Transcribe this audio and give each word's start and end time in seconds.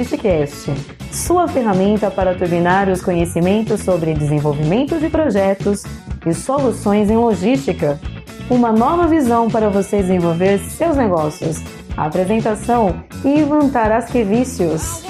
Logisticast, 0.00 0.72
sua 1.12 1.46
ferramenta 1.46 2.10
para 2.10 2.34
turbinar 2.34 2.88
os 2.88 3.02
conhecimentos 3.02 3.82
sobre 3.82 4.14
desenvolvimento 4.14 4.98
de 4.98 5.10
projetos 5.10 5.82
e 6.24 6.32
soluções 6.32 7.10
em 7.10 7.18
logística. 7.18 8.00
Uma 8.48 8.72
nova 8.72 9.06
visão 9.06 9.50
para 9.50 9.68
você 9.68 9.98
desenvolver 9.98 10.58
seus 10.58 10.96
negócios. 10.96 11.58
apresentação 11.94 13.04
Ivan 13.22 13.68
Tarasquevicius. 13.68 15.02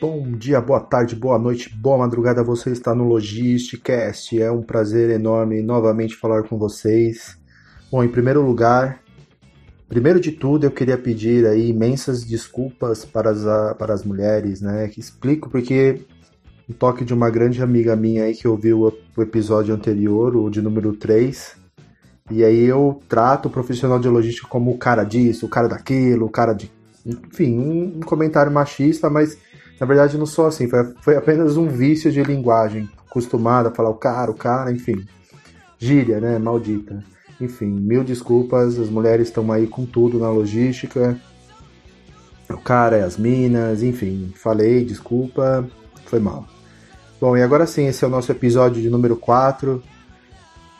Bom 0.00 0.32
dia, 0.32 0.60
boa 0.60 0.80
tarde, 0.80 1.14
boa 1.14 1.38
noite, 1.38 1.72
boa 1.72 1.98
madrugada. 1.98 2.42
Você 2.42 2.70
está 2.72 2.92
no 2.92 3.04
Logisticast. 3.04 4.42
É 4.42 4.50
um 4.50 4.62
prazer 4.62 5.10
enorme 5.10 5.62
novamente 5.62 6.16
falar 6.16 6.42
com 6.42 6.58
vocês. 6.58 7.39
Bom, 7.90 8.04
em 8.04 8.08
primeiro 8.08 8.40
lugar, 8.40 9.00
primeiro 9.88 10.20
de 10.20 10.30
tudo, 10.30 10.64
eu 10.64 10.70
queria 10.70 10.96
pedir 10.96 11.44
aí 11.44 11.70
imensas 11.70 12.22
desculpas 12.22 13.04
para 13.04 13.30
as, 13.30 13.42
para 13.76 13.92
as 13.92 14.04
mulheres, 14.04 14.60
né? 14.60 14.88
Explico 14.96 15.50
porque 15.50 16.06
um 16.68 16.72
toque 16.72 17.04
de 17.04 17.12
uma 17.12 17.28
grande 17.28 17.60
amiga 17.60 17.96
minha 17.96 18.24
aí 18.24 18.34
que 18.34 18.46
ouviu 18.46 18.94
o, 19.16 19.22
episódio 19.22 19.74
anterior, 19.74 20.36
o 20.36 20.48
de 20.48 20.62
número 20.62 20.92
3. 20.94 21.56
E 22.30 22.44
aí 22.44 22.64
eu 22.64 23.02
trato 23.08 23.48
o 23.48 23.50
profissional 23.50 23.98
de 23.98 24.08
logística 24.08 24.46
como 24.46 24.70
o 24.70 24.78
cara 24.78 25.02
disso, 25.02 25.46
o 25.46 25.48
cara 25.48 25.66
daquilo, 25.66 26.26
o 26.26 26.30
cara 26.30 26.52
de. 26.52 26.70
Enfim, 27.04 27.58
um 27.58 28.00
comentário 28.00 28.52
machista, 28.52 29.10
mas 29.10 29.36
na 29.80 29.86
verdade 29.86 30.16
não 30.16 30.26
sou 30.26 30.46
assim, 30.46 30.68
foi, 30.68 30.94
foi 31.00 31.16
apenas 31.16 31.56
um 31.56 31.66
vício 31.66 32.12
de 32.12 32.22
linguagem, 32.22 32.88
acostumado 33.08 33.66
a 33.66 33.72
falar 33.72 33.90
o 33.90 33.94
cara, 33.94 34.30
o 34.30 34.34
cara, 34.34 34.70
enfim. 34.70 35.04
Gíria, 35.76 36.20
né? 36.20 36.38
Maldita. 36.38 37.02
Enfim, 37.40 37.68
mil 37.68 38.04
desculpas, 38.04 38.78
as 38.78 38.90
mulheres 38.90 39.28
estão 39.28 39.50
aí 39.50 39.66
com 39.66 39.86
tudo 39.86 40.18
na 40.18 40.30
logística. 40.30 41.18
O 42.48 42.58
cara 42.58 42.96
é 42.96 43.02
as 43.02 43.16
minas, 43.16 43.82
enfim, 43.82 44.32
falei, 44.34 44.84
desculpa, 44.84 45.66
foi 46.06 46.20
mal. 46.20 46.46
Bom, 47.20 47.36
e 47.36 47.42
agora 47.42 47.66
sim, 47.66 47.86
esse 47.86 48.04
é 48.04 48.08
o 48.08 48.10
nosso 48.10 48.32
episódio 48.32 48.82
de 48.82 48.90
número 48.90 49.16
4. 49.16 49.82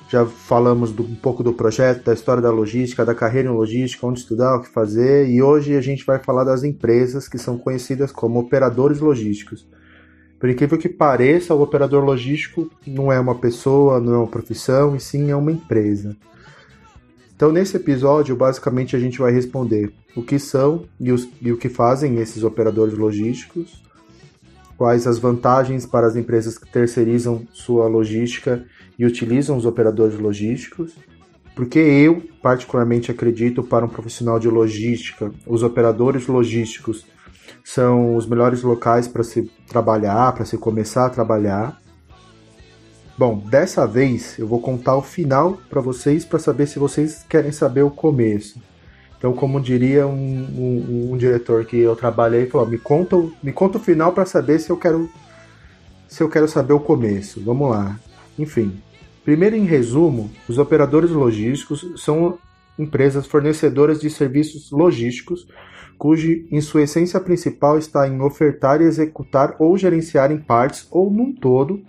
Já 0.09 0.27
falamos 0.27 0.91
do, 0.91 1.05
um 1.05 1.15
pouco 1.15 1.43
do 1.43 1.53
projeto, 1.53 2.05
da 2.05 2.13
história 2.13 2.43
da 2.43 2.51
logística, 2.51 3.05
da 3.05 3.15
carreira 3.15 3.49
em 3.49 3.53
logística, 3.53 4.07
onde 4.07 4.21
estudar, 4.21 4.57
o 4.57 4.63
que 4.63 4.69
fazer, 4.69 5.29
e 5.29 5.41
hoje 5.41 5.77
a 5.77 5.81
gente 5.81 6.05
vai 6.05 6.19
falar 6.19 6.43
das 6.43 6.65
empresas 6.65 7.29
que 7.29 7.39
são 7.39 7.57
conhecidas 7.57 8.11
como 8.11 8.41
operadores 8.41 8.99
logísticos. 8.99 9.69
Por 10.41 10.49
incrível 10.49 10.79
que 10.79 10.89
pareça, 10.89 11.55
o 11.55 11.61
operador 11.61 12.03
logístico 12.03 12.69
não 12.87 13.13
é 13.13 13.21
uma 13.21 13.35
pessoa, 13.35 14.01
não 14.01 14.15
é 14.15 14.17
uma 14.17 14.27
profissão, 14.27 14.97
e 14.97 15.01
sim 15.01 15.31
é 15.31 15.37
uma 15.37 15.53
empresa. 15.53 16.17
Então, 17.41 17.51
nesse 17.51 17.75
episódio, 17.75 18.37
basicamente 18.37 18.95
a 18.95 18.99
gente 18.99 19.19
vai 19.19 19.33
responder 19.33 19.91
o 20.15 20.23
que 20.23 20.39
são 20.39 20.85
e, 21.01 21.11
os, 21.11 21.27
e 21.41 21.51
o 21.51 21.57
que 21.57 21.71
fazem 21.71 22.19
esses 22.19 22.45
operadores 22.45 22.93
logísticos, 22.93 23.83
quais 24.77 25.07
as 25.07 25.19
vantagens 25.19 25.87
para 25.87 26.07
as 26.07 26.17
empresas 26.17 26.59
que 26.59 26.71
terceirizam 26.71 27.49
sua 27.51 27.89
logística 27.89 28.63
e 28.99 29.07
utilizam 29.07 29.57
os 29.57 29.65
operadores 29.65 30.19
logísticos, 30.19 30.93
porque 31.57 31.79
eu, 31.79 32.23
particularmente, 32.43 33.11
acredito 33.11 33.63
para 33.63 33.87
um 33.87 33.89
profissional 33.89 34.39
de 34.39 34.51
logística, 34.51 35.33
os 35.47 35.63
operadores 35.63 36.27
logísticos 36.27 37.07
são 37.65 38.17
os 38.17 38.27
melhores 38.27 38.63
locais 38.63 39.09
para 39.09 39.25
se 39.25 39.51
trabalhar, 39.67 40.35
para 40.35 40.45
se 40.45 40.59
começar 40.59 41.07
a 41.07 41.11
trabalhar. 41.11 41.81
Bom, 43.21 43.37
dessa 43.37 43.87
vez 43.87 44.39
eu 44.39 44.47
vou 44.47 44.63
contar 44.63 44.97
o 44.97 45.03
final 45.03 45.59
para 45.69 45.83
vocês 45.83 46.25
para 46.25 46.39
saber 46.39 46.67
se 46.67 46.79
vocês 46.79 47.23
querem 47.29 47.53
saber 47.53 47.83
o 47.83 47.91
começo. 47.91 48.59
Então, 49.19 49.35
como 49.35 49.61
diria 49.61 50.07
um, 50.07 50.15
um, 50.15 51.13
um 51.13 51.19
diretor 51.19 51.67
que 51.67 51.77
eu 51.77 51.95
trabalhei, 51.95 52.47
falou: 52.47 52.67
me 52.67 52.79
conta, 52.79 53.17
me 53.43 53.53
conta 53.53 53.77
o 53.77 53.81
final 53.83 54.15
para 54.15 54.25
saber 54.25 54.59
se 54.59 54.71
eu 54.71 54.77
quero 54.79 55.07
se 56.09 56.23
eu 56.23 56.31
quero 56.31 56.49
saber 56.49 56.73
o 56.73 56.81
começo. 56.81 57.43
Vamos 57.45 57.69
lá. 57.69 58.01
Enfim, 58.39 58.81
primeiro 59.23 59.55
em 59.55 59.67
resumo, 59.67 60.31
os 60.49 60.57
operadores 60.57 61.11
logísticos 61.11 62.03
são 62.03 62.39
empresas 62.79 63.27
fornecedoras 63.27 64.01
de 64.01 64.09
serviços 64.09 64.71
logísticos 64.71 65.47
cujo 65.99 66.47
em 66.51 66.63
sua 66.63 66.85
essência 66.85 67.21
principal 67.21 67.77
está 67.77 68.09
em 68.09 68.19
ofertar 68.23 68.81
e 68.81 68.85
executar 68.85 69.57
ou 69.59 69.77
gerenciar 69.77 70.33
em 70.33 70.39
partes 70.39 70.89
ou 70.91 71.11
num 71.11 71.35
todo 71.35 71.83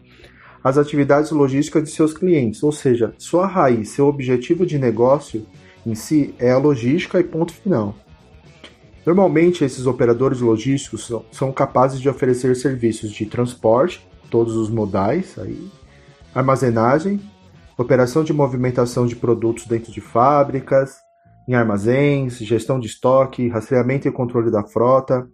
as 0.63 0.77
atividades 0.77 1.31
logísticas 1.31 1.83
de 1.83 1.91
seus 1.91 2.13
clientes, 2.13 2.61
ou 2.61 2.71
seja, 2.71 3.13
sua 3.17 3.47
raiz, 3.47 3.89
seu 3.89 4.07
objetivo 4.07 4.65
de 4.65 4.77
negócio 4.77 5.45
em 5.85 5.95
si 5.95 6.35
é 6.37 6.51
a 6.51 6.57
logística 6.57 7.19
e 7.19 7.23
ponto 7.23 7.53
final. 7.53 7.95
Normalmente, 9.05 9.63
esses 9.63 9.87
operadores 9.87 10.41
logísticos 10.41 11.11
são, 11.31 11.51
capazes 11.51 11.99
de 11.99 12.07
oferecer 12.07 12.55
serviços 12.55 13.11
de 13.11 13.25
transporte, 13.25 14.07
todos 14.29 14.55
os 14.55 14.69
modais, 14.69 15.37
aí, 15.39 15.69
armazenagem, 16.35 17.19
operação 17.77 18.23
de 18.23 18.31
movimentação 18.31 19.07
de 19.07 19.15
produtos 19.15 19.65
dentro 19.65 19.91
de 19.91 19.99
fábricas, 19.99 20.97
em 21.47 21.55
armazéns, 21.55 22.37
gestão 22.37 22.79
de 22.79 22.85
estoque, 22.85 23.49
rastreamento 23.49 24.07
e 24.07 24.11
controle 24.11 24.51
da 24.51 24.63
frota, 24.63 25.27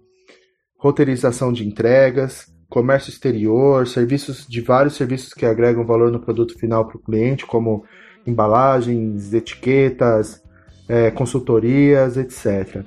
roteirização 0.77 1.51
de 1.51 1.67
entregas, 1.67 2.47
comércio 2.69 3.09
exterior, 3.09 3.87
serviços 3.87 4.45
de 4.47 4.61
vários 4.61 4.95
serviços 4.95 5.33
que 5.33 5.45
agregam 5.45 5.85
valor 5.85 6.11
no 6.11 6.19
produto 6.19 6.57
final 6.57 6.85
para 6.85 6.97
o 6.97 7.01
cliente, 7.01 7.45
como 7.45 7.85
embalagens, 8.25 9.33
etiquetas, 9.33 10.43
é, 10.87 11.09
consultorias, 11.11 12.17
etc. 12.17 12.83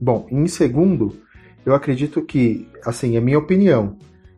Bom, 0.00 0.26
em 0.30 0.46
segundo, 0.48 1.16
eu 1.64 1.74
acredito 1.74 2.20
que, 2.22 2.68
assim, 2.84 3.16
é 3.16 3.20
minha 3.20 3.38
opinião, 3.38 3.96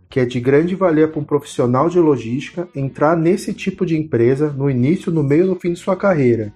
que 0.09 0.21
é 0.21 0.25
de 0.25 0.39
grande 0.39 0.75
valia 0.75 1.09
para 1.09 1.21
um 1.21 1.25
profissional 1.25 1.89
de 1.89 1.99
logística 1.99 2.69
entrar 2.75 3.17
nesse 3.17 3.53
tipo 3.53 3.85
de 3.85 3.97
empresa 3.97 4.51
no 4.51 4.71
início, 4.71 5.11
no 5.11 5.23
meio 5.23 5.45
e 5.45 5.49
no 5.49 5.57
fim 5.57 5.73
de 5.73 5.79
sua 5.79 5.97
carreira. 5.97 6.53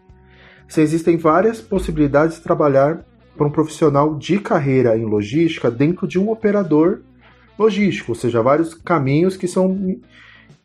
Se 0.69 0.81
existem 0.81 1.17
várias 1.17 1.61
possibilidades 1.61 2.37
de 2.37 2.43
trabalhar 2.43 3.05
para 3.37 3.47
um 3.47 3.51
profissional 3.51 4.17
de 4.17 4.39
carreira 4.39 4.97
em 4.97 5.05
logística 5.05 5.71
dentro 5.71 6.07
de 6.07 6.19
um 6.19 6.31
operador 6.31 7.01
logístico, 7.59 8.13
ou 8.13 8.17
seja, 8.17 8.43
vários 8.43 8.75
caminhos 8.75 9.37
que 9.37 9.47
são 9.47 9.97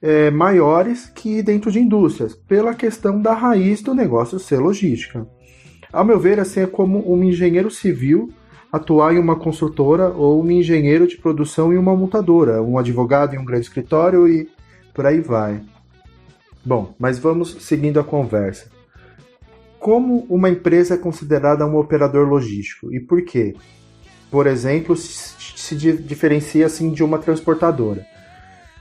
é, 0.01 0.29
maiores 0.31 1.11
que 1.13 1.41
dentro 1.41 1.71
de 1.71 1.79
indústrias, 1.79 2.35
pela 2.35 2.73
questão 2.73 3.21
da 3.21 3.33
raiz 3.33 3.81
do 3.81 3.93
negócio 3.93 4.39
ser 4.39 4.59
logística. 4.59 5.27
Ao 5.91 6.05
meu 6.05 6.19
ver, 6.19 6.39
assim 6.39 6.61
é 6.61 6.67
como 6.67 7.11
um 7.11 7.23
engenheiro 7.23 7.71
civil 7.71 8.29
atuar 8.71 9.15
em 9.15 9.19
uma 9.19 9.37
construtora 9.37 10.09
ou 10.09 10.43
um 10.43 10.51
engenheiro 10.51 11.07
de 11.07 11.17
produção 11.17 11.71
em 11.71 11.77
uma 11.77 11.95
montadora, 11.95 12.61
um 12.61 12.77
advogado 12.77 13.33
em 13.33 13.39
um 13.39 13.45
grande 13.45 13.65
escritório 13.65 14.27
e 14.27 14.49
por 14.93 15.05
aí 15.05 15.21
vai. 15.21 15.61
Bom, 16.63 16.93
mas 16.99 17.17
vamos 17.17 17.63
seguindo 17.63 17.99
a 17.99 18.03
conversa. 18.03 18.69
Como 19.79 20.25
uma 20.29 20.49
empresa 20.49 20.95
é 20.95 20.97
considerada 20.97 21.65
um 21.65 21.77
operador 21.77 22.27
logístico 22.27 22.93
e 22.93 22.99
por 22.99 23.21
quê? 23.23 23.55
Por 24.29 24.47
exemplo, 24.47 24.95
se 24.95 25.75
diferencia 25.75 26.65
assim 26.65 26.91
de 26.91 27.03
uma 27.03 27.17
transportadora. 27.17 28.05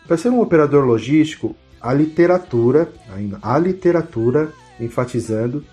Para 0.06 0.16
ser 0.16 0.28
um 0.28 0.41
operador 0.41 0.84
logístico, 0.84 1.56
a 1.81 1.93
literatura, 1.93 2.93
a 3.43 3.59
literatura, 3.59 4.53
enfatizando, 4.81 5.65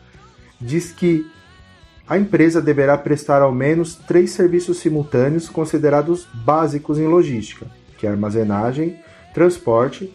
diz 0.59 0.91
que 0.91 1.25
a 2.07 2.17
empresa 2.17 2.61
deverá 2.61 2.97
prestar 2.97 3.41
ao 3.41 3.51
menos 3.51 3.95
três 3.95 4.31
serviços 4.31 4.77
simultâneos 4.79 5.47
considerados 5.47 6.27
básicos 6.33 6.99
em 6.99 7.07
logística, 7.07 7.65
que 7.97 8.05
é 8.05 8.09
armazenagem, 8.09 8.99
transporte, 9.33 10.13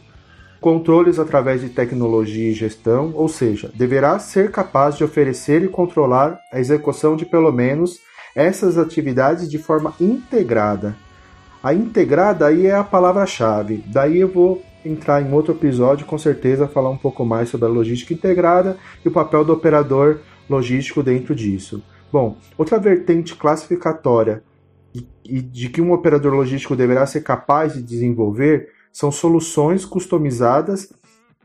controles 0.61 1.19
através 1.19 1.61
de 1.61 1.71
tecnologia 1.71 2.51
e 2.51 2.55
gestão, 2.55 3.13
ou 3.15 3.29
seja, 3.29 3.71
deverá 3.75 4.19
ser 4.19 4.51
capaz 4.51 4.97
de 4.97 5.05
oferecer 5.05 5.63
e 5.63 5.69
controlar 5.69 6.39
a 6.53 6.59
execução 6.59 7.17
de 7.17 7.25
pelo 7.25 7.53
menos 7.53 7.99
essas 8.37 8.77
atividades 8.77 9.51
de 9.51 9.59
forma 9.59 9.95
integrada. 9.99 10.95
A 11.63 11.73
integrada 11.73 12.47
aí 12.47 12.67
é 12.67 12.75
a 12.75 12.85
palavra-chave. 12.85 13.83
Daí 13.87 14.21
eu 14.21 14.29
vou 14.29 14.63
entrar 14.85 15.23
em 15.23 15.33
outro 15.33 15.55
episódio, 15.55 16.07
com 16.07 16.19
certeza, 16.19 16.69
falar 16.69 16.91
um 16.91 16.99
pouco 16.99 17.25
mais 17.25 17.49
sobre 17.49 17.67
a 17.67 17.71
logística 17.71 18.13
integrada 18.13 18.77
e 19.03 19.09
o 19.09 19.11
papel 19.11 19.45
do 19.45 19.55
operador 19.55 20.21
logístico 20.49 21.03
dentro 21.03 21.35
disso. 21.35 21.83
Bom, 22.13 22.37
outra 22.57 22.79
vertente 22.79 23.35
classificatória 23.35 24.45
e 25.25 25.41
de 25.41 25.69
que 25.69 25.81
um 25.81 25.93
operador 25.93 26.33
logístico 26.33 26.77
deverá 26.77 27.05
ser 27.07 27.23
capaz 27.23 27.75
de 27.75 27.83
desenvolver 27.83 28.69
são 28.93 29.11
soluções 29.11 29.85
customizadas 29.85 30.93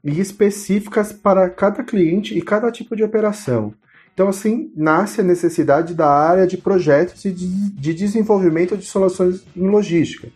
e 0.04 0.20
específicas 0.20 1.12
para 1.12 1.50
cada 1.50 1.84
cliente 1.84 2.38
e 2.38 2.42
cada 2.42 2.72
tipo 2.72 2.96
de 2.96 3.04
operação. 3.04 3.74
Então, 4.14 4.28
assim, 4.28 4.72
nasce 4.76 5.22
a 5.22 5.24
necessidade 5.24 5.94
da 5.94 6.10
área 6.10 6.46
de 6.46 6.58
projetos 6.58 7.24
e 7.26 7.32
de, 7.32 7.48
de 7.72 7.94
desenvolvimento 7.94 8.78
de 8.78 8.86
soluções 8.86 9.44
em 9.56 9.68
logística, 9.68 10.28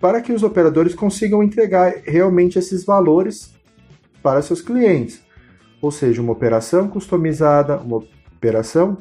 para 0.00 0.20
que 0.20 0.32
os 0.32 0.42
operadores 0.42 0.94
consigam 0.94 1.42
entregar 1.42 1.94
realmente 2.04 2.58
esses 2.58 2.84
valores 2.84 3.54
para 4.22 4.42
seus 4.42 4.62
clientes. 4.62 5.20
ou 5.80 5.90
seja, 5.90 6.22
uma 6.22 6.32
operação 6.32 6.86
customizada, 6.86 7.76
uma 7.78 8.04
operação 8.36 8.96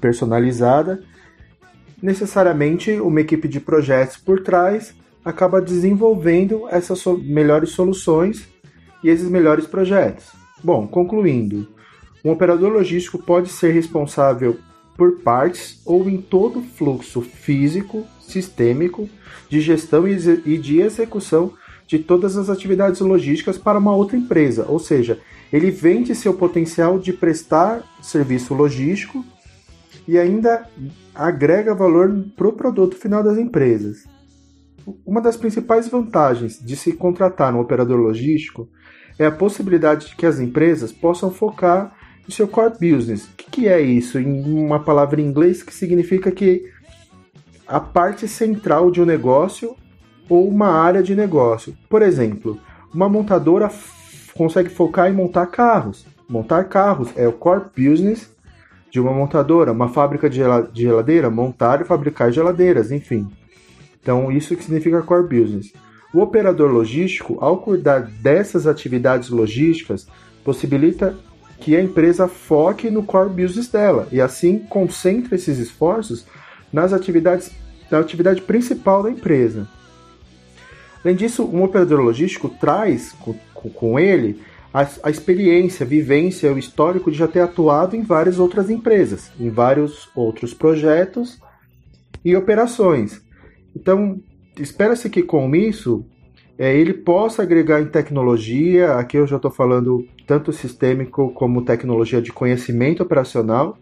personalizada. 0.00 1.02
Necessariamente, 2.02 2.92
uma 2.92 3.22
equipe 3.22 3.48
de 3.48 3.58
projetos 3.58 4.18
por 4.18 4.42
trás 4.42 4.94
acaba 5.24 5.62
desenvolvendo 5.62 6.68
essas 6.68 7.02
melhores 7.22 7.70
soluções 7.70 8.46
e 9.02 9.08
esses 9.08 9.28
melhores 9.30 9.66
projetos. 9.66 10.26
Bom, 10.62 10.86
concluindo, 10.86 11.73
um 12.24 12.30
operador 12.30 12.72
logístico 12.72 13.18
pode 13.18 13.50
ser 13.50 13.72
responsável 13.72 14.56
por 14.96 15.20
partes 15.20 15.82
ou 15.84 16.08
em 16.08 16.20
todo 16.20 16.60
o 16.60 16.62
fluxo 16.62 17.20
físico, 17.20 18.06
sistêmico, 18.20 19.08
de 19.48 19.60
gestão 19.60 20.08
e 20.08 20.56
de 20.56 20.80
execução 20.80 21.52
de 21.86 21.98
todas 21.98 22.36
as 22.36 22.48
atividades 22.48 23.00
logísticas 23.00 23.58
para 23.58 23.78
uma 23.78 23.94
outra 23.94 24.16
empresa, 24.16 24.64
ou 24.66 24.78
seja, 24.78 25.20
ele 25.52 25.70
vende 25.70 26.14
seu 26.14 26.32
potencial 26.32 26.98
de 26.98 27.12
prestar 27.12 27.82
serviço 28.00 28.54
logístico 28.54 29.22
e 30.08 30.18
ainda 30.18 30.66
agrega 31.14 31.74
valor 31.74 32.24
para 32.34 32.48
o 32.48 32.52
produto 32.52 32.96
final 32.96 33.22
das 33.22 33.36
empresas. 33.36 34.04
Uma 35.04 35.20
das 35.20 35.36
principais 35.36 35.88
vantagens 35.88 36.58
de 36.58 36.76
se 36.76 36.92
contratar 36.92 37.54
um 37.54 37.60
operador 37.60 37.98
logístico 37.98 38.68
é 39.18 39.26
a 39.26 39.32
possibilidade 39.32 40.08
de 40.08 40.16
que 40.16 40.26
as 40.26 40.40
empresas 40.40 40.90
possam 40.90 41.30
focar 41.30 41.94
no 42.26 42.32
seu 42.32 42.48
core 42.48 42.74
business. 42.80 43.24
O 43.24 43.36
que 43.36 43.68
é 43.68 43.80
isso? 43.80 44.18
Em 44.18 44.42
uma 44.42 44.80
palavra 44.80 45.20
em 45.20 45.26
inglês 45.26 45.62
que 45.62 45.74
significa 45.74 46.30
que 46.30 46.70
a 47.66 47.80
parte 47.80 48.28
central 48.28 48.90
de 48.90 49.00
um 49.00 49.04
negócio 49.04 49.76
ou 50.28 50.48
uma 50.48 50.68
área 50.68 51.02
de 51.02 51.14
negócio. 51.14 51.76
Por 51.88 52.02
exemplo, 52.02 52.58
uma 52.92 53.08
montadora 53.08 53.70
consegue 54.34 54.68
focar 54.68 55.10
em 55.10 55.14
montar 55.14 55.46
carros. 55.46 56.06
Montar 56.28 56.64
carros 56.64 57.10
é 57.16 57.28
o 57.28 57.32
core 57.32 57.64
business 57.76 58.30
de 58.90 59.00
uma 59.00 59.12
montadora. 59.12 59.72
Uma 59.72 59.88
fábrica 59.88 60.28
de 60.28 60.40
geladeira, 60.72 61.30
montar 61.30 61.80
e 61.80 61.84
fabricar 61.84 62.32
geladeiras, 62.32 62.90
enfim. 62.90 63.28
Então, 64.00 64.30
isso 64.30 64.54
que 64.56 64.64
significa 64.64 65.02
core 65.02 65.26
business. 65.26 65.72
O 66.12 66.20
operador 66.20 66.70
logístico, 66.70 67.38
ao 67.40 67.58
cuidar 67.58 68.00
dessas 68.02 68.66
atividades 68.66 69.30
logísticas, 69.30 70.06
possibilita 70.44 71.16
que 71.64 71.74
a 71.74 71.80
empresa 71.80 72.28
foque 72.28 72.90
no 72.90 73.02
core 73.02 73.30
business 73.30 73.68
dela 73.68 74.06
e 74.12 74.20
assim 74.20 74.58
concentre 74.58 75.34
esses 75.34 75.58
esforços 75.58 76.26
nas 76.70 76.92
atividades 76.92 77.50
na 77.90 78.00
atividade 78.00 78.42
principal 78.42 79.02
da 79.02 79.10
empresa. 79.10 79.66
Além 81.02 81.16
disso, 81.16 81.42
um 81.42 81.62
operador 81.62 82.00
logístico 82.00 82.50
traz 82.50 83.12
com, 83.12 83.34
com 83.54 83.98
ele 83.98 84.42
a, 84.74 84.86
a 85.04 85.10
experiência, 85.10 85.86
a 85.86 85.88
vivência, 85.88 86.52
o 86.52 86.58
histórico 86.58 87.10
de 87.10 87.16
já 87.16 87.26
ter 87.26 87.40
atuado 87.40 87.96
em 87.96 88.02
várias 88.02 88.38
outras 88.38 88.68
empresas, 88.68 89.32
em 89.40 89.48
vários 89.48 90.10
outros 90.14 90.52
projetos 90.52 91.40
e 92.22 92.36
operações. 92.36 93.22
Então, 93.74 94.20
espera-se 94.58 95.08
que 95.08 95.22
com 95.22 95.56
isso 95.56 96.04
é, 96.58 96.76
ele 96.76 96.94
possa 96.94 97.42
agregar 97.42 97.80
em 97.80 97.86
tecnologia, 97.86 98.94
aqui 98.94 99.16
eu 99.16 99.26
já 99.26 99.36
estou 99.36 99.50
falando 99.50 100.06
tanto 100.26 100.52
sistêmico 100.52 101.32
como 101.32 101.64
tecnologia 101.64 102.22
de 102.22 102.32
conhecimento 102.32 103.02
operacional, 103.02 103.76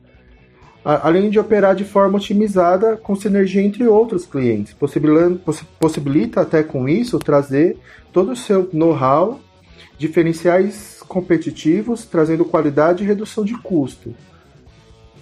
a, 0.85 1.07
além 1.07 1.29
de 1.29 1.39
operar 1.39 1.75
de 1.75 1.85
forma 1.85 2.17
otimizada 2.17 2.97
com 2.97 3.15
sinergia 3.15 3.63
entre 3.63 3.87
outros 3.87 4.25
clientes, 4.25 4.75
possibilita 5.79 6.41
até 6.41 6.63
com 6.63 6.89
isso 6.89 7.19
trazer 7.19 7.77
todo 8.13 8.33
o 8.33 8.37
seu 8.37 8.69
know-how, 8.73 9.39
diferenciais 9.99 11.03
competitivos, 11.07 12.07
trazendo 12.07 12.45
qualidade 12.45 13.05
e 13.05 13.07
redução 13.07 13.45
de 13.45 13.57
custo. 13.59 14.15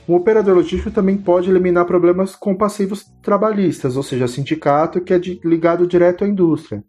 Um 0.09 0.15
operador 0.15 0.57
logístico 0.57 0.91
também 0.91 1.17
pode 1.17 1.51
eliminar 1.51 1.85
problemas 1.85 2.35
com 2.35 2.55
passivos 2.55 3.05
trabalhistas, 3.23 3.97
ou 3.97 4.03
seja, 4.03 4.27
sindicato 4.27 5.01
que 5.01 5.13
é 5.13 5.19
de, 5.19 5.41
ligado 5.45 5.87
direto 5.87 6.25
à 6.25 6.29
indústria. 6.29 6.83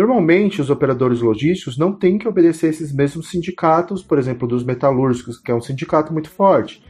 Normalmente, 0.00 0.62
os 0.62 0.70
operadores 0.70 1.20
logísticos 1.20 1.76
não 1.76 1.92
têm 1.92 2.16
que 2.16 2.26
obedecer 2.26 2.70
esses 2.70 2.90
mesmos 2.90 3.28
sindicatos, 3.28 4.02
por 4.02 4.18
exemplo, 4.18 4.48
dos 4.48 4.64
metalúrgicos, 4.64 5.38
que 5.38 5.52
é 5.52 5.54
um 5.54 5.60
sindicato 5.60 6.10
muito 6.10 6.30
forte. 6.30 6.82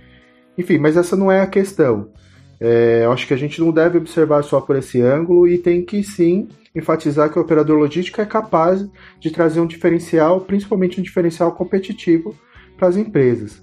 Enfim, 0.57 0.79
mas 0.79 0.97
essa 0.97 1.17
não 1.17 1.29
é 1.31 1.41
a 1.41 1.47
questão. 1.49 2.13
É, 2.61 3.05
acho 3.11 3.27
que 3.27 3.35
a 3.35 3.37
gente 3.37 3.61
não 3.61 3.73
deve 3.73 3.99
observar 3.99 4.45
só 4.45 4.61
por 4.61 4.77
esse 4.77 5.03
ângulo 5.03 5.49
e 5.49 5.59
tem 5.59 5.85
que 5.85 6.05
sim 6.05 6.47
enfatizar 6.73 7.33
que 7.33 7.37
o 7.37 7.43
operador 7.43 7.81
logístico 7.81 8.21
é 8.21 8.25
capaz 8.25 8.89
de 9.19 9.33
trazer 9.33 9.59
um 9.59 9.67
diferencial, 9.67 10.43
principalmente 10.43 11.01
um 11.01 11.03
diferencial 11.03 11.51
competitivo 11.51 12.33
para 12.77 12.87
as 12.87 12.97
empresas. 12.97 13.61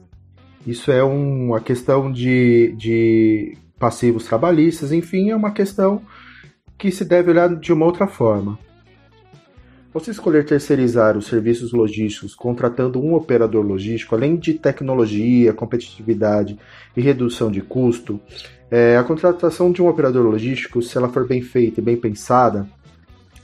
Isso 0.65 0.91
é 0.91 1.01
um, 1.01 1.51
uma 1.51 1.61
questão 1.61 2.11
de, 2.11 2.75
de 2.77 3.57
passivos 3.79 4.25
trabalhistas, 4.25 4.91
enfim, 4.91 5.29
é 5.29 5.35
uma 5.37 5.51
questão 5.51 6.01
que 6.77 6.91
se 6.91 7.05
deve 7.05 7.31
olhar 7.31 7.55
de 7.55 7.71
uma 7.71 7.85
outra 7.85 8.07
forma. 8.07 8.66
Você 9.93 10.11
escolher 10.11 10.45
terceirizar 10.45 11.17
os 11.17 11.27
serviços 11.27 11.71
logísticos 11.71 12.35
contratando 12.35 12.99
um 12.99 13.13
operador 13.13 13.65
logístico, 13.65 14.15
além 14.15 14.35
de 14.35 14.53
tecnologia, 14.53 15.53
competitividade 15.53 16.59
e 16.95 17.01
redução 17.01 17.49
de 17.49 17.61
custo, 17.61 18.19
é, 18.69 18.97
a 18.97 19.03
contratação 19.03 19.71
de 19.71 19.81
um 19.81 19.87
operador 19.87 20.25
logístico, 20.25 20.81
se 20.81 20.97
ela 20.97 21.07
for 21.07 21.25
bem 21.25 21.41
feita 21.41 21.79
e 21.79 21.83
bem 21.83 21.95
pensada, 21.95 22.67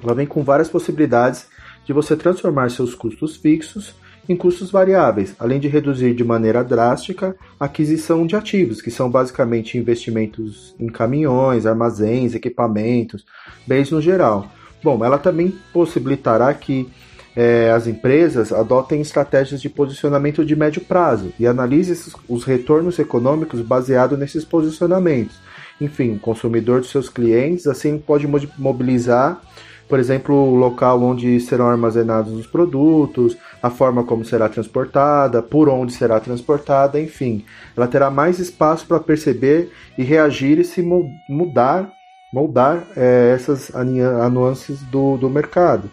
ela 0.04 0.14
vem 0.14 0.28
com 0.28 0.44
várias 0.44 0.70
possibilidades 0.70 1.48
de 1.86 1.94
você 1.94 2.16
transformar 2.16 2.70
seus 2.70 2.94
custos 2.94 3.38
fixos 3.38 3.96
em 4.28 4.36
custos 4.36 4.70
variáveis, 4.70 5.36
além 5.40 5.60
de 5.60 5.68
reduzir 5.68 6.14
de 6.14 6.24
maneira 6.24 6.64
drástica 6.64 7.36
a 7.60 7.66
aquisição 7.66 8.26
de 8.28 8.36
ativos, 8.36 8.82
que 8.82 8.92
são 8.92 9.10
basicamente 9.10 9.78
investimentos 9.78 10.76
em 10.80 10.88
caminhões, 10.88 11.66
armazéns, 11.66 12.36
equipamentos, 12.36 13.26
bens 13.66 13.92
no 13.92 14.02
geral. 14.02 14.50
Bom, 14.84 15.04
ela 15.04 15.18
também 15.18 15.54
possibilitará 15.72 16.54
que 16.54 16.90
é, 17.36 17.72
as 17.72 17.88
empresas 17.88 18.52
adotem 18.52 19.02
estratégias 19.02 19.62
de 19.62 19.70
posicionamento 19.70 20.46
de 20.46 20.56
médio 20.56 20.82
prazo 20.82 21.34
e 21.40 21.48
analisem 21.48 21.96
os 22.28 22.44
retornos 22.44 23.00
econômicos 23.00 23.62
baseados 23.62 24.20
nesses 24.20 24.46
posicionamentos. 24.46 25.40
Enfim, 25.82 26.16
o 26.16 26.20
consumidor 26.20 26.82
dos 26.82 26.92
seus 26.92 27.10
clientes 27.10 27.66
assim 27.66 27.98
pode 27.98 28.28
mobilizar 28.58 29.42
por 29.88 30.00
exemplo, 30.00 30.34
o 30.36 30.56
local 30.56 31.04
onde 31.04 31.40
serão 31.40 31.68
armazenados 31.70 32.34
os 32.34 32.48
produtos, 32.48 33.38
a 33.62 33.70
forma 33.70 34.04
como 34.04 34.26
será 34.26 34.50
transportada, 34.50 35.42
por 35.42 35.70
onde 35.70 35.94
será 35.94 36.20
transportada, 36.20 37.00
enfim. 37.00 37.46
Ela 37.76 37.88
terá 37.88 38.10
mais 38.10 38.40
espaço 38.40 38.88
para 38.88 39.00
perceber 39.00 39.72
e 39.98 40.04
reagir 40.04 40.58
e 40.58 40.64
se 40.64 40.82
mudar, 41.30 41.92
moldar 42.34 42.88
é, 42.98 43.32
essas 43.36 43.72
nuances 44.32 44.82
do, 44.82 45.16
do 45.18 45.30
mercado, 45.30 45.90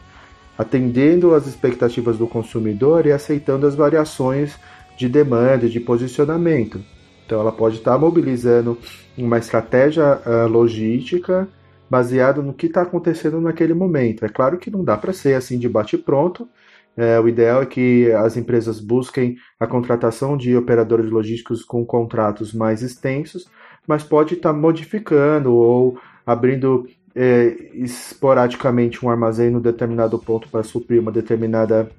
atendendo 0.56 1.34
às 1.34 1.46
expectativas 1.46 2.16
do 2.16 2.26
consumidor 2.26 3.06
e 3.06 3.12
aceitando 3.12 3.66
as 3.66 3.74
variações 3.74 4.58
de 4.96 5.08
demanda 5.08 5.68
de 5.68 5.78
posicionamento. 5.78 6.80
Então, 7.26 7.40
ela 7.40 7.52
pode 7.52 7.76
estar 7.76 7.96
mobilizando 7.96 8.76
uma 9.16 9.38
estratégia 9.38 10.20
uh, 10.26 10.48
logística 10.48 11.46
baseado 11.88 12.42
no 12.42 12.52
que 12.52 12.66
está 12.66 12.82
acontecendo 12.82 13.40
naquele 13.40 13.74
momento. 13.74 14.24
É 14.24 14.28
claro 14.28 14.58
que 14.58 14.70
não 14.70 14.82
dá 14.82 14.96
para 14.96 15.12
ser 15.12 15.34
assim 15.34 15.58
de 15.58 15.68
bate-pronto. 15.68 16.48
É, 16.96 17.18
o 17.20 17.28
ideal 17.28 17.62
é 17.62 17.66
que 17.66 18.10
as 18.12 18.36
empresas 18.36 18.80
busquem 18.80 19.36
a 19.58 19.66
contratação 19.66 20.36
de 20.36 20.56
operadores 20.56 21.10
logísticos 21.10 21.64
com 21.64 21.84
contratos 21.84 22.52
mais 22.52 22.82
extensos, 22.82 23.48
mas 23.86 24.02
pode 24.02 24.34
estar 24.34 24.52
tá 24.52 24.58
modificando 24.58 25.52
ou 25.52 25.98
abrindo 26.26 26.86
é, 27.14 27.70
esporadicamente 27.74 29.04
um 29.04 29.10
armazém 29.10 29.50
no 29.50 29.60
determinado 29.60 30.18
ponto 30.18 30.48
para 30.48 30.62
suprir 30.62 31.00
uma 31.00 31.10
determinada 31.10 31.90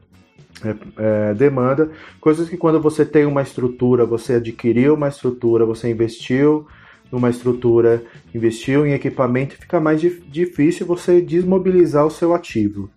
é, 0.64 0.76
é, 0.98 1.34
demanda, 1.34 1.92
coisas 2.20 2.48
que 2.48 2.58
quando 2.58 2.80
você 2.80 3.06
tem 3.06 3.26
uma 3.26 3.42
estrutura, 3.42 4.06
você 4.06 4.36
adquiriu 4.36 4.94
uma 4.94 5.08
estrutura, 5.08 5.66
você 5.66 5.90
investiu 5.90 6.68
numa 7.12 7.30
estrutura, 7.30 8.04
investiu 8.34 8.86
em 8.86 8.94
equipamento, 8.94 9.56
fica 9.58 9.80
mais 9.80 10.00
difícil 10.00 10.86
você 10.86 11.22
desmobilizar 11.22 12.06
o 12.06 12.12
seu 12.12 12.34
ativo. 12.34 12.90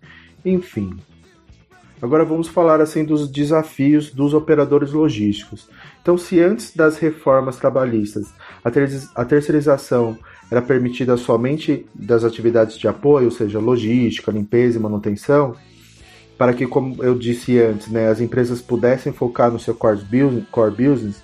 Enfim. 0.45 0.95
Agora 2.01 2.25
vamos 2.25 2.47
falar 2.47 2.81
assim 2.81 3.03
dos 3.03 3.29
desafios 3.29 4.11
dos 4.11 4.33
operadores 4.33 4.91
logísticos. 4.91 5.69
Então, 6.01 6.17
se 6.17 6.39
antes 6.39 6.75
das 6.75 6.97
reformas 6.97 7.57
trabalhistas 7.57 8.33
a, 8.63 8.69
ter 8.69 8.89
a 9.15 9.25
terceirização 9.25 10.17
era 10.51 10.61
permitida 10.61 11.17
somente 11.17 11.85
das 11.95 12.23
atividades 12.23 12.77
de 12.77 12.87
apoio, 12.87 13.25
ou 13.25 13.31
seja, 13.31 13.59
logística, 13.59 14.31
limpeza 14.31 14.77
e 14.77 14.81
manutenção, 14.81 15.55
para 16.37 16.53
que, 16.53 16.67
como 16.67 17.01
eu 17.03 17.15
disse 17.15 17.59
antes, 17.59 17.87
né, 17.87 18.09
as 18.09 18.19
empresas 18.19 18.61
pudessem 18.61 19.13
focar 19.13 19.49
no 19.49 19.57
seu 19.57 19.73
core 19.73 20.03
business, 20.03 20.43
core 20.51 20.71
business 20.71 21.23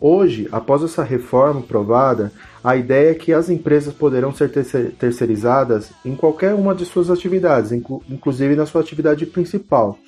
Hoje, 0.00 0.48
após 0.52 0.82
essa 0.84 1.02
reforma 1.02 1.60
aprovada, 1.60 2.32
a 2.62 2.76
ideia 2.76 3.10
é 3.10 3.14
que 3.14 3.32
as 3.32 3.50
empresas 3.50 3.92
poderão 3.92 4.32
ser 4.32 4.48
terceirizadas 4.96 5.90
em 6.04 6.14
qualquer 6.14 6.54
uma 6.54 6.72
de 6.72 6.84
suas 6.84 7.10
atividades, 7.10 7.72
inclusive 7.72 8.54
na 8.54 8.64
sua 8.64 8.80
atividade 8.80 9.26
principal, 9.26 9.98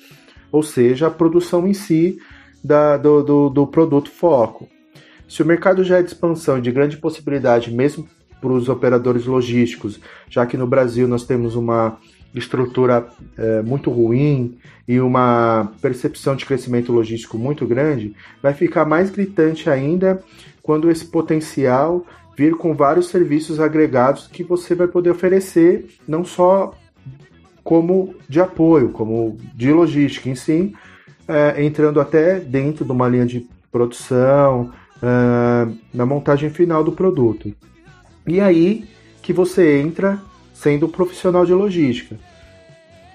ou 0.49 0.63
seja, 0.63 1.07
a 1.07 1.11
produção 1.11 1.67
em 1.67 1.73
si 1.73 2.17
da, 2.63 2.95
do, 2.95 3.21
do, 3.21 3.49
do 3.49 3.67
produto 3.67 4.09
foco. 4.09 4.69
Se 5.27 5.41
o 5.41 5.45
mercado 5.45 5.83
já 5.83 5.97
é 5.97 6.01
de 6.01 6.09
expansão 6.09 6.57
e 6.57 6.61
de 6.61 6.71
grande 6.71 6.95
possibilidade, 6.95 7.71
mesmo 7.71 8.07
para 8.39 8.51
os 8.51 8.69
operadores 8.69 9.25
logísticos, 9.25 9.99
já 10.29 10.45
que 10.45 10.57
no 10.57 10.67
Brasil 10.67 11.07
nós 11.07 11.25
temos 11.25 11.55
uma 11.55 11.97
estrutura 12.33 13.07
é, 13.37 13.61
muito 13.61 13.91
ruim 13.91 14.57
e 14.87 14.99
uma 14.99 15.71
percepção 15.81 16.35
de 16.35 16.45
crescimento 16.45 16.91
logístico 16.91 17.37
muito 17.37 17.65
grande, 17.65 18.15
vai 18.41 18.53
ficar 18.53 18.85
mais 18.85 19.09
gritante 19.09 19.69
ainda 19.69 20.23
quando 20.61 20.89
esse 20.89 21.05
potencial 21.05 22.05
vir 22.37 22.55
com 22.55 22.73
vários 22.73 23.09
serviços 23.09 23.59
agregados 23.59 24.27
que 24.27 24.43
você 24.43 24.73
vai 24.73 24.87
poder 24.87 25.11
oferecer, 25.11 25.89
não 26.07 26.23
só 26.23 26.73
como 27.63 28.15
de 28.27 28.39
apoio, 28.39 28.89
como 28.89 29.37
de 29.53 29.71
logística 29.71 30.29
em 30.29 30.35
si, 30.35 30.73
é, 31.27 31.63
entrando 31.63 31.99
até 31.99 32.39
dentro 32.39 32.83
de 32.83 32.91
uma 32.91 33.07
linha 33.07 33.25
de 33.25 33.47
produção, 33.71 34.71
é, 35.01 35.71
na 35.93 36.05
montagem 36.05 36.49
final 36.49 36.83
do 36.83 36.91
produto. 36.91 37.53
E 38.25 38.39
aí 38.39 38.85
que 39.21 39.31
você 39.31 39.79
entra 39.79 40.19
sendo 40.61 40.85
um 40.85 40.89
profissional 40.89 41.43
de 41.43 41.53
logística. 41.53 42.15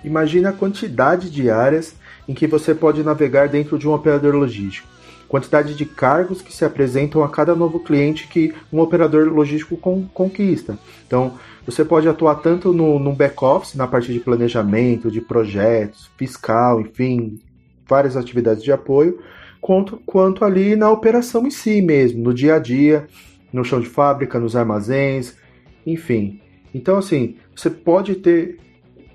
Imagina 0.02 0.48
a 0.48 0.52
quantidade 0.52 1.30
de 1.30 1.48
áreas 1.48 1.94
em 2.28 2.34
que 2.34 2.46
você 2.46 2.74
pode 2.74 3.04
navegar 3.04 3.48
dentro 3.48 3.78
de 3.78 3.88
um 3.88 3.92
operador 3.92 4.34
logístico. 4.34 4.88
Quantidade 5.28 5.74
de 5.74 5.84
cargos 5.84 6.42
que 6.42 6.52
se 6.52 6.64
apresentam 6.64 7.22
a 7.22 7.28
cada 7.28 7.54
novo 7.54 7.78
cliente 7.78 8.26
que 8.26 8.52
um 8.72 8.80
operador 8.80 9.28
logístico 9.32 9.76
conquista. 10.12 10.76
Então, 11.06 11.34
você 11.64 11.84
pode 11.84 12.08
atuar 12.08 12.36
tanto 12.36 12.72
no, 12.72 12.98
no 12.98 13.12
back-office, 13.12 13.76
na 13.76 13.86
parte 13.86 14.12
de 14.12 14.18
planejamento, 14.18 15.10
de 15.10 15.20
projetos, 15.20 16.10
fiscal, 16.16 16.80
enfim, 16.80 17.40
várias 17.88 18.16
atividades 18.16 18.62
de 18.62 18.72
apoio, 18.72 19.20
quanto, 19.60 20.00
quanto 20.04 20.44
ali 20.44 20.74
na 20.74 20.90
operação 20.90 21.46
em 21.46 21.50
si 21.50 21.80
mesmo, 21.80 22.22
no 22.22 22.34
dia 22.34 22.56
a 22.56 22.58
dia, 22.58 23.06
no 23.52 23.64
chão 23.64 23.80
de 23.80 23.88
fábrica, 23.88 24.38
nos 24.38 24.56
armazéns, 24.56 25.36
enfim. 25.84 26.40
Então, 26.76 26.98
assim, 26.98 27.36
você 27.54 27.70
pode 27.70 28.16
ter 28.16 28.58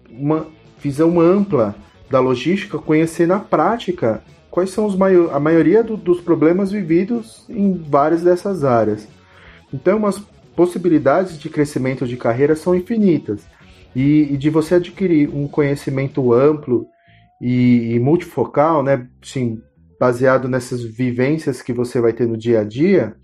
uma 0.10 0.48
visão 0.82 1.20
ampla 1.20 1.76
da 2.10 2.20
logística, 2.20 2.80
conhecer 2.80 3.28
na 3.28 3.40
prática 3.40 4.24
quais 4.50 4.72
são 4.72 4.88
os 4.88 4.96
maior, 4.96 5.32
a 5.32 5.40
maioria 5.40 5.84
do, 5.84 5.96
dos 5.96 6.20
problemas 6.20 6.72
vividos 6.72 7.46
em 7.48 7.74
várias 7.78 8.24
dessas 8.24 8.64
áreas. 8.64 9.08
Então, 9.72 10.04
as 10.08 10.20
possibilidades 10.56 11.38
de 11.38 11.50
crescimento 11.50 12.08
de 12.08 12.18
carreira 12.18 12.56
são 12.56 12.74
infinitas. 12.74 13.46
E, 13.96 14.34
e 14.34 14.38
de 14.38 14.50
você 14.50 14.76
adquirir 14.76 15.30
um 15.30 15.48
conhecimento 15.48 16.34
amplo 16.34 16.88
e, 17.40 17.94
e 17.94 18.00
multifocal, 18.00 18.82
né, 18.82 19.08
sim, 19.22 19.62
baseado 20.00 20.48
nessas 20.48 20.82
vivências 20.82 21.62
que 21.62 21.74
você 21.74 22.02
vai 22.02 22.12
ter 22.12 22.28
no 22.28 22.38
dia 22.38 22.62
a 22.62 22.64
dia, 22.64 23.16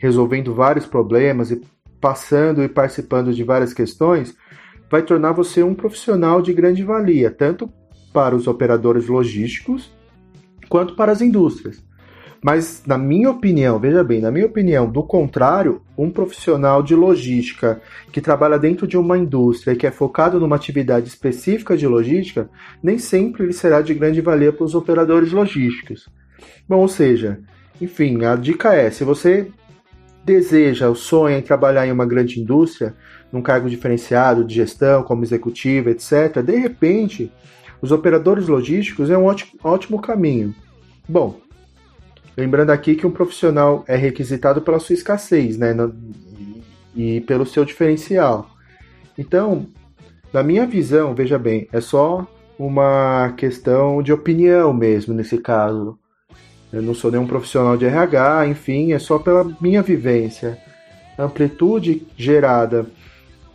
resolvendo 0.00 0.54
vários 0.54 0.86
problemas 0.86 1.50
e 1.50 1.60
passando 2.00 2.62
e 2.62 2.68
participando 2.68 3.32
de 3.32 3.44
várias 3.44 3.72
questões, 3.72 4.36
vai 4.90 5.02
tornar 5.02 5.32
você 5.32 5.62
um 5.62 5.74
profissional 5.74 6.40
de 6.40 6.52
grande 6.52 6.82
valia, 6.82 7.30
tanto 7.30 7.70
para 8.12 8.34
os 8.34 8.46
operadores 8.46 9.06
logísticos 9.06 9.92
quanto 10.68 10.94
para 10.94 11.12
as 11.12 11.20
indústrias. 11.20 11.86
Mas, 12.42 12.84
na 12.86 12.96
minha 12.96 13.30
opinião, 13.30 13.80
veja 13.80 14.04
bem, 14.04 14.20
na 14.20 14.30
minha 14.30 14.46
opinião, 14.46 14.88
do 14.88 15.02
contrário, 15.02 15.82
um 15.96 16.08
profissional 16.08 16.82
de 16.82 16.94
logística 16.94 17.80
que 18.12 18.20
trabalha 18.20 18.58
dentro 18.58 18.86
de 18.86 18.96
uma 18.96 19.18
indústria 19.18 19.72
e 19.72 19.76
que 19.76 19.86
é 19.86 19.90
focado 19.90 20.38
numa 20.38 20.54
atividade 20.54 21.08
específica 21.08 21.76
de 21.76 21.86
logística, 21.86 22.48
nem 22.80 22.96
sempre 22.96 23.42
ele 23.42 23.52
será 23.52 23.82
de 23.82 23.92
grande 23.92 24.20
valia 24.20 24.52
para 24.52 24.64
os 24.64 24.74
operadores 24.74 25.32
logísticos. 25.32 26.08
Bom, 26.68 26.78
ou 26.78 26.88
seja, 26.88 27.40
enfim, 27.80 28.24
a 28.24 28.36
dica 28.36 28.72
é: 28.72 28.88
se 28.88 29.02
você 29.02 29.48
deseja, 30.28 30.88
o 30.88 30.94
sonho 30.94 31.38
em 31.38 31.42
trabalhar 31.42 31.86
em 31.86 31.92
uma 31.92 32.06
grande 32.06 32.40
indústria, 32.40 32.94
num 33.32 33.42
cargo 33.42 33.68
diferenciado 33.68 34.44
de 34.44 34.54
gestão, 34.54 35.02
como 35.02 35.24
executivo, 35.24 35.90
etc., 35.90 36.42
de 36.44 36.56
repente, 36.56 37.32
os 37.80 37.90
operadores 37.92 38.48
logísticos 38.48 39.10
é 39.10 39.18
um 39.18 39.24
ótimo, 39.24 39.52
ótimo 39.62 40.00
caminho. 40.00 40.54
Bom, 41.08 41.40
Lembrando 42.38 42.70
aqui 42.70 42.94
que 42.94 43.04
um 43.04 43.10
profissional 43.10 43.82
é 43.88 43.96
requisitado 43.96 44.62
pela 44.62 44.78
sua 44.78 44.94
escassez, 44.94 45.58
né? 45.58 45.74
E 46.94 47.20
pelo 47.22 47.44
seu 47.44 47.64
diferencial. 47.64 48.48
Então, 49.18 49.66
na 50.32 50.40
minha 50.44 50.64
visão, 50.64 51.16
veja 51.16 51.36
bem, 51.36 51.68
é 51.72 51.80
só 51.80 52.24
uma 52.56 53.32
questão 53.36 54.00
de 54.04 54.12
opinião 54.12 54.72
mesmo 54.72 55.12
nesse 55.12 55.38
caso. 55.38 55.98
Eu 56.72 56.82
não 56.82 56.94
sou 56.94 57.10
nenhum 57.10 57.26
profissional 57.26 57.76
de 57.76 57.86
RH, 57.86 58.46
enfim, 58.48 58.92
é 58.92 58.98
só 58.98 59.18
pela 59.18 59.50
minha 59.60 59.82
vivência. 59.82 60.58
A 61.16 61.24
amplitude 61.24 62.06
gerada 62.16 62.86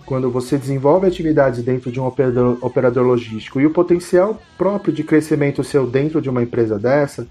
quando 0.05 0.29
você 0.29 0.57
desenvolve 0.57 1.07
atividades 1.07 1.63
dentro 1.63 1.91
de 1.91 1.99
um 1.99 2.05
operador, 2.05 2.57
operador 2.61 3.05
logístico 3.05 3.61
e 3.61 3.65
o 3.65 3.71
potencial 3.71 4.41
próprio 4.57 4.93
de 4.93 5.03
crescimento 5.03 5.63
seu 5.63 5.87
dentro 5.87 6.21
de 6.21 6.29
uma 6.29 6.43
empresa 6.43 6.77
dessa 6.77 7.25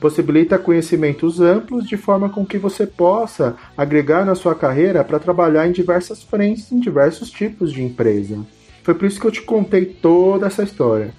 possibilita 0.00 0.58
conhecimentos 0.58 1.40
amplos 1.40 1.86
de 1.86 1.96
forma 1.96 2.28
com 2.28 2.46
que 2.46 2.58
você 2.58 2.86
possa 2.86 3.56
agregar 3.76 4.24
na 4.24 4.34
sua 4.34 4.54
carreira 4.54 5.02
para 5.02 5.18
trabalhar 5.18 5.66
em 5.66 5.72
diversas 5.72 6.22
frentes, 6.22 6.70
em 6.70 6.78
diversos 6.78 7.30
tipos 7.30 7.72
de 7.72 7.82
empresa. 7.82 8.38
Foi 8.82 8.94
por 8.94 9.06
isso 9.06 9.20
que 9.20 9.26
eu 9.26 9.32
te 9.32 9.42
contei 9.42 9.84
toda 9.84 10.46
essa 10.46 10.62
história. 10.62 11.12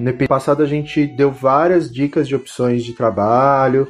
No 0.00 0.08
episódio 0.08 0.28
passado 0.28 0.62
a 0.62 0.66
gente 0.66 1.06
deu 1.06 1.30
várias 1.30 1.92
dicas 1.92 2.26
de 2.26 2.34
opções 2.34 2.82
de 2.82 2.94
trabalho, 2.94 3.86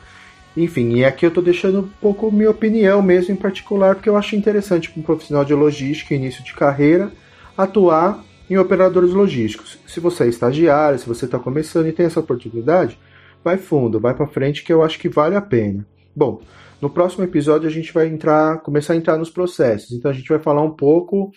enfim, 0.56 0.96
e 0.96 1.04
aqui 1.04 1.24
eu 1.24 1.28
estou 1.28 1.42
deixando 1.42 1.82
um 1.82 1.88
pouco 2.00 2.32
minha 2.32 2.50
opinião 2.50 3.00
mesmo 3.00 3.32
em 3.32 3.36
particular, 3.36 3.94
porque 3.94 4.08
eu 4.08 4.16
acho 4.16 4.34
interessante 4.34 4.90
para 4.90 4.98
um 4.98 5.04
profissional 5.04 5.44
de 5.44 5.54
logística, 5.54 6.12
início 6.12 6.42
de 6.42 6.52
carreira, 6.52 7.12
atuar 7.56 8.24
em 8.50 8.58
operadores 8.58 9.12
logísticos. 9.12 9.78
Se 9.86 10.00
você 10.00 10.24
é 10.24 10.26
estagiário, 10.26 10.98
se 10.98 11.06
você 11.06 11.26
está 11.26 11.38
começando 11.38 11.86
e 11.86 11.92
tem 11.92 12.06
essa 12.06 12.18
oportunidade, 12.18 12.98
vai 13.44 13.56
fundo, 13.56 14.00
vai 14.00 14.12
para 14.12 14.26
frente 14.26 14.64
que 14.64 14.72
eu 14.72 14.82
acho 14.82 14.98
que 14.98 15.08
vale 15.08 15.36
a 15.36 15.40
pena. 15.40 15.86
Bom, 16.14 16.42
no 16.80 16.90
próximo 16.90 17.22
episódio 17.22 17.68
a 17.68 17.72
gente 17.72 17.92
vai 17.92 18.08
entrar, 18.08 18.58
começar 18.62 18.94
a 18.94 18.96
entrar 18.96 19.16
nos 19.16 19.30
processos. 19.30 19.92
Então 19.92 20.10
a 20.10 20.14
gente 20.14 20.28
vai 20.28 20.40
falar 20.40 20.62
um 20.62 20.74
pouco 20.74 21.30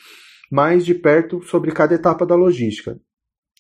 mais 0.50 0.84
de 0.84 0.96
perto 0.96 1.44
sobre 1.44 1.72
cada 1.72 1.94
etapa 1.94 2.26
da 2.26 2.34
logística. 2.34 2.98